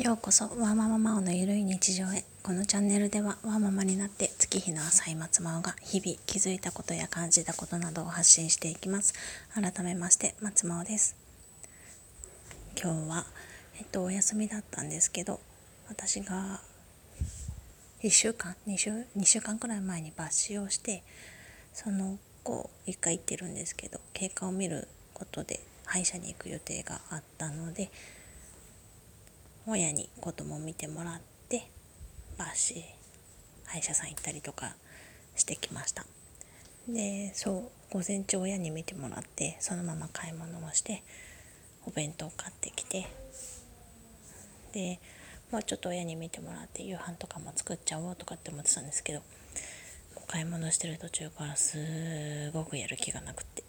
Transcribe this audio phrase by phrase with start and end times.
[0.00, 2.24] ようこそワーマママオのゆるい日常へ。
[2.42, 9.12] このチャンネルではワーママになって月日の浅い松マオが日々気づいたことや感じたことなどを発信していきます。
[9.54, 11.14] 改めまして松マオです。
[12.82, 13.26] 今日は
[13.78, 15.40] えっとお休みだったんですけど
[15.90, 16.62] 私が
[18.02, 21.02] 1週間2週 ,2 週間くらい前に抜歯をして
[21.74, 27.90] その後1回行ってるんですけど経過を見ることで歯医者に行く予定があったので
[29.66, 31.70] 親に子供を見てもらって
[32.36, 32.82] バーシー
[33.66, 34.74] 歯医者さん行ったりとか
[35.36, 36.04] してきました。
[36.88, 41.04] でそう午前中親に見てもらってそのまま買い物をして
[41.86, 43.06] お弁当買ってきて
[44.72, 44.98] で
[45.52, 49.22] もうちょっと親に見てもらって夕飯とかも作っちゃおうとかって思ってたんですけど
[50.26, 53.62] 買い物してる途中からすごくやる気がなくって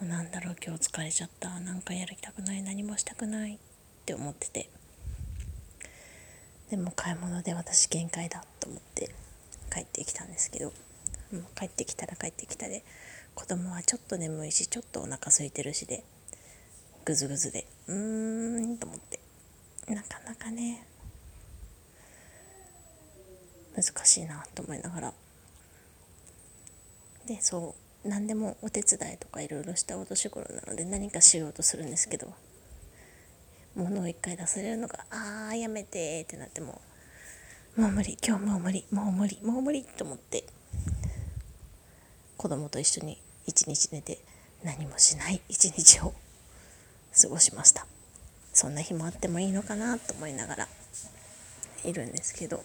[0.00, 3.58] もうなんだろう今日疲れちゃったなんかやりたくない何もしたくないっ
[4.06, 4.70] て思ってて。
[6.72, 9.10] でも買い物で私限界だと思って
[9.70, 10.72] 帰ってきたんですけど
[11.30, 12.82] もう帰ってきたら帰ってきたで
[13.34, 16.02] 子供はちょっと眠いしちょっとお腹空いてるしで
[17.04, 19.20] ぐずぐずでうーんと思って
[19.86, 20.86] なかなかね
[23.76, 25.12] 難しいなと思いながら。
[27.26, 32.32] でそう何でもお手伝いとかいろいろしたお年頃なので何かしようとするんですけど
[33.74, 36.80] 物を一回出されるのがああやめてってなっても
[37.76, 40.44] もう無理今日もう無理もう無理もう無理と思って
[42.36, 44.18] 子供と一緒に一日寝て
[44.62, 46.12] 何もしない一日を
[47.20, 47.86] 過ごしました。
[48.52, 50.68] そんな日もあってもいいのかなと思いながら
[51.84, 52.62] いるんですけど、ね、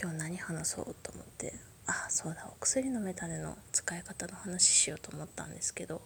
[0.00, 1.54] 今日何話そうと思って
[1.86, 6.02] あそうだお薬のメタネの使い方の話しようと思ったんですけど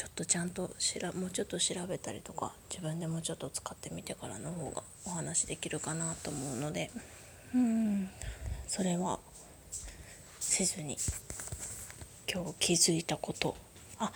[0.00, 6.90] ちょっとちゃんとしらもうちょっと調べたりとか自分でもちょっと使ってみてからの方がお話できるかなと思うので。
[7.54, 8.08] うん。
[8.66, 9.18] それは
[10.38, 10.96] せずに
[12.32, 13.54] 今日気づいたこと。
[13.98, 14.10] あ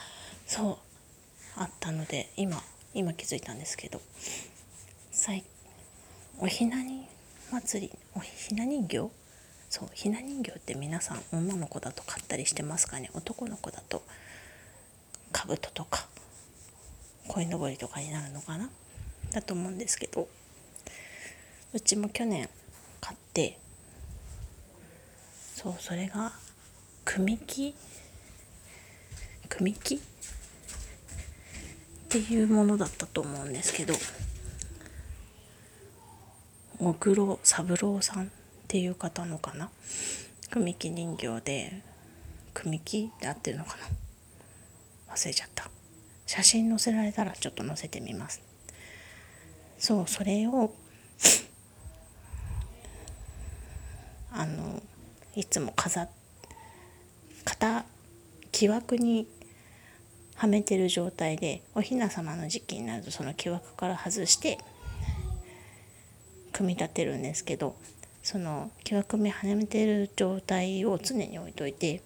[0.47, 1.61] そう。
[1.61, 2.63] あったので今
[2.95, 4.01] 今気づいたんですけど。
[6.39, 7.07] おひなに
[7.53, 9.11] 祭りおひな人形？
[9.69, 13.11] そうひな人形って皆さん女の子だと買ったりしてますかね？
[13.13, 14.03] 男の子だと。
[15.37, 16.07] 兜とか
[17.29, 18.71] 鯉のぼりとかになるのかな？
[19.33, 20.29] だと思うんですけど
[21.73, 22.49] うちも去年
[23.01, 23.59] 買って
[25.55, 26.33] そうそれが
[27.05, 27.75] 組木？
[29.49, 29.97] 組木？
[29.97, 30.01] っ
[32.09, 33.95] ていうものだったと思うんですけど
[36.79, 38.29] 小黒三郎さんっ
[38.69, 39.71] ていう方のかな？
[40.51, 41.83] 組木人形で
[42.53, 43.83] 組木って合ってるのかな？
[45.15, 45.71] 忘れちゃった。
[46.27, 48.43] 写真載せられたらちょっと載せてみます。
[49.79, 50.73] そうそれを
[54.33, 54.83] あの
[55.37, 56.09] いつも飾
[57.45, 57.85] 肩
[58.51, 59.29] 木枠に
[60.37, 64.59] はめてる状態でおひな様の時期になるとその木枠から外して
[66.53, 67.77] 組み立てるんですけど
[68.23, 72.03] その木枠目はめてる状態を常に置いといて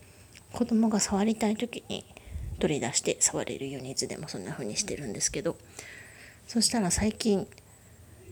[0.53, 2.05] 子供が触りたい時に
[2.59, 5.57] 取り出して触れるようにいつでもそんな風にしてるんですけど
[6.47, 7.47] そしたら最近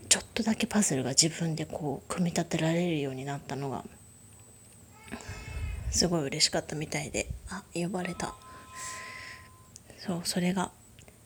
[0.09, 3.85] ちょっとだけパズルが自分でこう組み立てられるようになったのが
[5.91, 8.35] すごい嬉しかったみたいであ呼ばれた。
[9.99, 10.71] そうそれが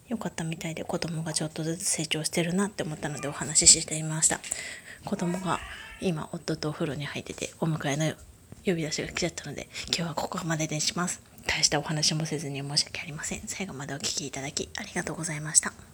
[0.09, 4.41] 良かったみたいで子供がちょっとずつ成長してるなって思ったのでお話ししてみました。
[5.05, 5.61] 子供が
[6.01, 8.13] 今夫とお風呂に入っててお迎えの
[8.65, 11.30] 呼び出しが来ちゃったので今日はここまでにします。
[11.51, 13.41] 大したお話もせずに申し訳ありません。
[13.47, 15.90] 最後までお聴きいただきありがとうございました。